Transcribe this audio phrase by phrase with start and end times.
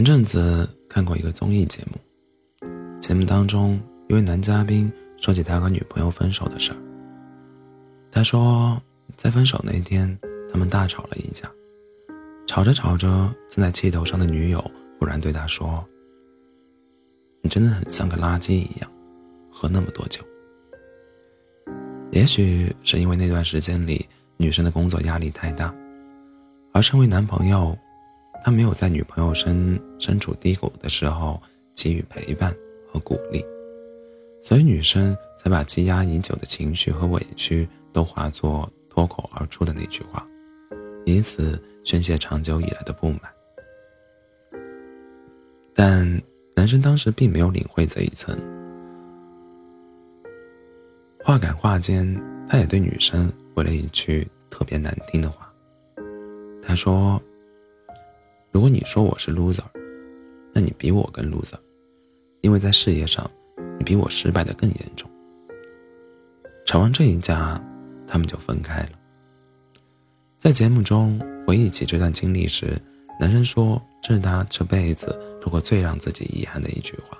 [0.00, 6.76] 前阵子看过一个综艺节目，节目当中一位男嘉宾说起他和女朋友分手的事儿。
[8.10, 8.80] 他说，
[9.14, 10.18] 在分手那天，
[10.50, 11.46] 他们大吵了一架，
[12.46, 15.86] 吵着吵着，正在气头上的女友忽然对他说
[17.44, 18.90] ：“你真的很像个垃圾一样，
[19.52, 20.24] 喝那么多酒。”
[22.10, 24.08] 也许是因为那段时间里
[24.38, 25.74] 女生的工作压力太大，
[26.72, 27.76] 而身为男朋友，
[28.42, 31.40] 他没有在女朋友身身处低谷的时候
[31.74, 32.54] 给予陪伴
[32.92, 33.44] 和鼓励，
[34.42, 40.26] 所以女生才把积压已久的情绪和委屈都化作脱口而出的那句话，
[41.04, 43.20] 以此宣泄长久以来的不满。
[45.74, 46.20] 但
[46.54, 48.36] 男生当时并没有领会这一层。
[51.22, 55.50] 话赶话间，他也对女生回了一句特别难听的话。
[56.62, 57.22] 他说
[58.50, 59.64] ：“如果你说我是 loser，
[60.52, 61.58] 那你比我更 loser，
[62.40, 63.30] 因为在事业上，
[63.78, 65.10] 你比我失败的更严重。”
[66.66, 67.62] 吵完这一架，
[68.06, 68.90] 他们就分开了。
[70.38, 72.80] 在节目中回忆起这段经历时，
[73.18, 75.06] 男生说：“这是他这辈子
[75.42, 77.18] 说过最让自己遗憾的一句话。”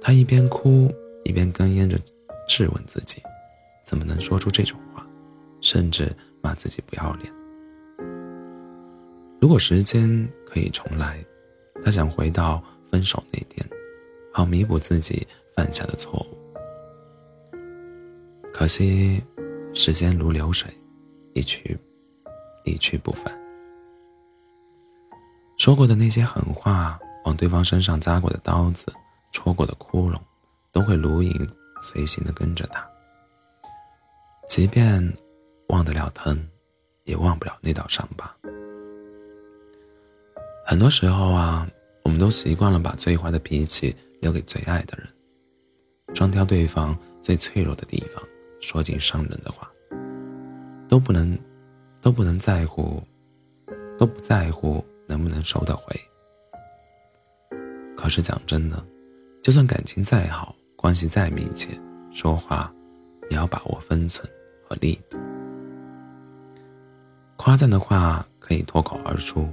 [0.00, 0.92] 他一边哭
[1.24, 1.98] 一边哽咽着。
[2.48, 3.22] 质问自己，
[3.84, 5.06] 怎么能说出这种话，
[5.62, 7.32] 甚至骂自己不要脸。
[9.42, 10.08] 如果时间
[10.46, 11.18] 可以重来，
[11.84, 12.62] 他想回到
[12.92, 13.68] 分手那天，
[14.32, 15.26] 好弥补自己
[15.56, 17.58] 犯下的错误。
[18.54, 19.20] 可惜，
[19.74, 20.72] 时间如流水，
[21.34, 21.76] 一去
[22.64, 23.36] 一去不返。
[25.58, 28.86] 说过的那些狠话，往对方身上扎过的刀子，
[29.32, 30.20] 戳过的窟窿，
[30.70, 31.50] 都会如影。
[31.80, 32.88] 随形的跟着他，
[34.48, 35.02] 即便
[35.70, 36.48] 忘得了疼，
[37.02, 38.32] 也忘不了那道伤疤。
[40.64, 41.68] 很多时候啊，
[42.04, 45.06] 我们都习惯了把最坏的脾气留给最爱的人，
[46.14, 48.22] 专挑对方最脆弱的地方
[48.60, 49.70] 说尽伤人的话，
[50.88, 51.38] 都不能，
[52.00, 53.02] 都不能在乎，
[53.98, 55.94] 都不在乎能不能收得回。
[57.96, 58.84] 可是讲真的，
[59.42, 60.54] 就算感情再好。
[60.74, 61.78] 关系再密切，
[62.10, 62.74] 说话
[63.30, 64.28] 也要把握分寸
[64.66, 65.16] 和力度。
[67.36, 69.48] 夸赞的话可以脱口而出，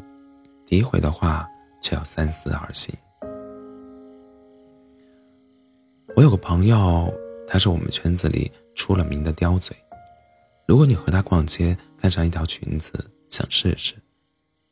[0.69, 1.49] 诋毁的话
[1.81, 2.93] 却要三思而行。
[6.15, 7.11] 我有个朋友，
[7.47, 9.75] 他是我们圈子里出了名的刁嘴。
[10.67, 13.95] 如果你和他逛街，看上一条裙子想试试，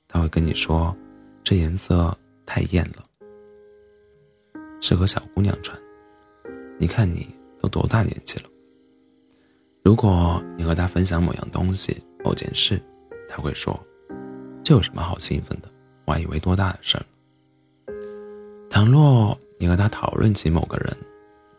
[0.08, 0.96] 他会跟你说
[1.44, 2.16] ：“这颜色
[2.46, 3.04] 太艳了，
[4.80, 5.76] 适合小姑娘穿。”
[6.78, 7.28] 你看你
[7.60, 8.50] 都多大年纪了？
[9.82, 12.80] 如果你和他分享某样东西、某件事，
[13.28, 13.80] 他会说
[14.64, 15.68] ：“这有什么好兴奋的？
[16.08, 17.06] 我还以为多大的事儿。”
[18.72, 20.98] 倘若你和他讨论起某个人，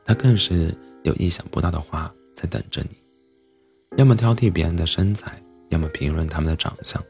[0.05, 2.97] 他更是有意想不到的话在等着你，
[3.97, 7.01] 要么挑剔别人的身材，要么评论他们的长相，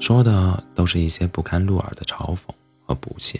[0.00, 2.40] 说的都是一些不堪入耳的嘲讽
[2.86, 3.38] 和不屑，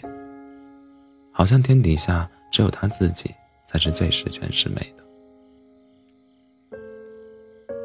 [1.31, 3.33] 好像天底下只有他自己。
[3.71, 5.03] 才是最十全十美的。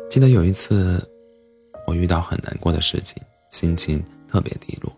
[0.09, 1.07] 记得有一次，
[1.87, 4.91] 我遇到很难过的事情，心情特别低落，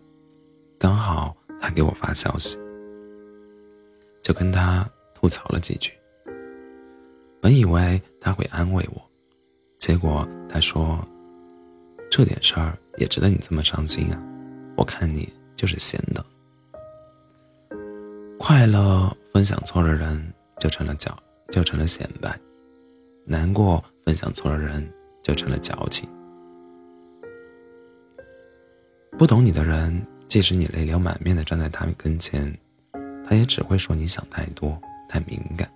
[1.67, 2.57] 他给我发消息，
[4.23, 5.93] 就跟他吐槽了几句。
[7.41, 9.03] 本以为他会安慰我，
[9.79, 11.05] 结果他说
[12.09, 14.23] ：“这点事儿也值得你这么伤心啊？
[14.77, 16.25] 我看你就是闲的。
[18.39, 20.25] 快乐分享错了人。”
[20.59, 21.15] 就成了矫，
[21.51, 22.31] 就成了显摆；
[23.27, 24.89] 难过分享错了人，
[25.23, 26.09] 就成了矫情。
[29.19, 32.53] 不懂你的人，即使你泪流满面的站在他们跟前，
[33.25, 34.79] 他也只会说你想太多、
[35.09, 35.71] 太敏感，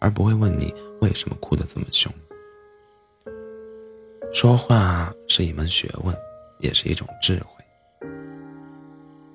[0.00, 2.12] 而不会问你为什么哭得这么凶。
[4.32, 6.16] 说话是一门学问，
[6.58, 7.62] 也是一种智慧。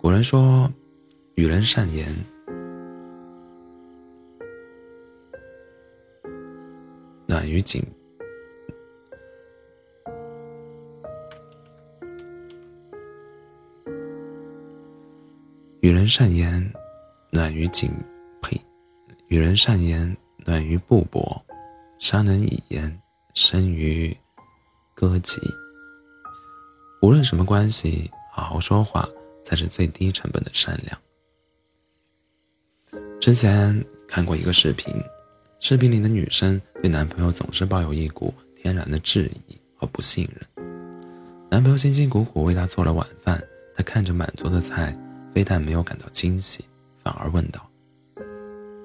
[0.02, 0.72] 古人说
[1.36, 2.08] ：“与人善言。”
[7.28, 7.84] 暖于锦，
[15.88, 16.70] 与人善言，
[17.32, 17.90] 暖于锦；
[18.42, 18.60] 呸，
[19.30, 20.14] 与人善言，
[20.44, 21.42] 暖于布帛；
[21.98, 23.02] 伤人以言，
[23.34, 24.14] 深于
[24.94, 25.40] 歌集。
[27.02, 29.08] 无论什么关系，好好说话
[29.42, 31.00] 才是最低成本的善良。
[33.22, 34.94] 之前看过一个视频。
[35.62, 40.68] 视频里的女生对男朋友总是抱有一股天然的质疑和不信任。
[41.50, 43.42] 男朋友辛辛苦苦为她做了晚饭，
[43.74, 44.94] 她看着满桌的菜，
[45.38, 46.66] 非但没有感到惊喜，
[47.04, 47.62] 反而问道：“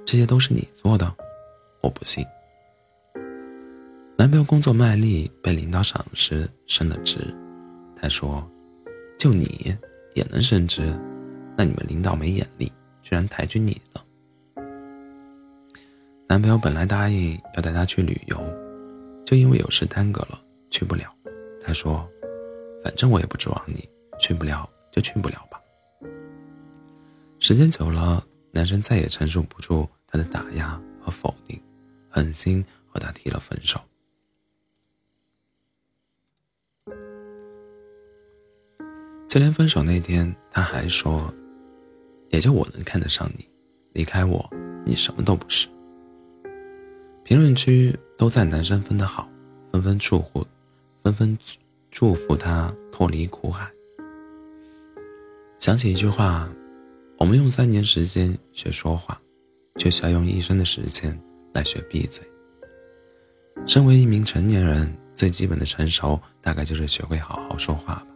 [0.04, 1.10] 这些都是你做的？
[1.80, 2.22] 我不信。”
[4.18, 7.34] 男朋友工作卖力，被领导赏识，升了职。
[7.96, 8.46] 他说
[9.18, 9.74] ：“就你
[10.12, 10.94] 也能升职？
[11.56, 12.70] 那你们领导没眼力，
[13.00, 14.04] 居然抬举你了。”
[16.28, 18.36] 男朋友本来答应要带她去旅游，
[19.24, 20.38] 就因为有事耽搁了，
[20.68, 21.10] 去不了。
[21.64, 22.06] 他说
[22.84, 23.88] ：“反正我也不指望你，
[24.20, 25.58] 去不了就去不了吧。”
[27.42, 31.60] 时间久了，男生再也承受不住她的打压和否定，
[32.08, 33.80] 狠心和她提了分手。
[39.26, 41.34] 就连分手那天，他还说
[42.30, 43.44] ：“也就我能看得上你，
[43.92, 44.48] 离开我，
[44.86, 45.66] 你什么都不是。”
[47.24, 49.28] 评论区都在男生分得好，
[49.72, 50.46] 纷纷祝福，
[51.02, 51.36] 纷纷
[51.90, 53.68] 祝福他脱离苦海。
[55.58, 56.48] 想起一句话
[57.22, 59.16] ：“我们用三年时间学说话，
[59.76, 61.16] 却需要用一生的时间
[61.54, 62.20] 来学闭嘴。”
[63.64, 68.06] 身为一名成年人，最基本的成熟，大概就是学会好好说话吧。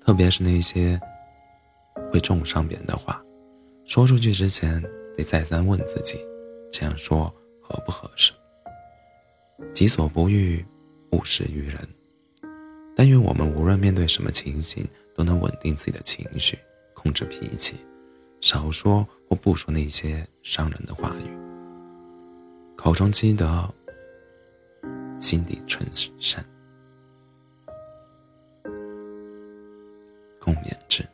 [0.00, 0.98] 特别是那些
[2.10, 3.22] 会重伤别人的话，
[3.84, 4.82] 说出去之前
[5.14, 6.18] 得再三问自己：
[6.72, 8.32] 这样说合不合适？
[9.74, 10.64] 己所不欲，
[11.10, 11.86] 勿施于人。
[12.96, 16.58] 但愿我们无论面对什么情形，都能稳定自己的情绪，
[16.94, 17.76] 控制脾气，
[18.40, 21.38] 少说或不说那些伤人的话语。
[22.76, 23.68] 口中积德，
[25.20, 25.86] 心底存
[26.18, 26.44] 善。
[30.40, 31.04] 共勉之。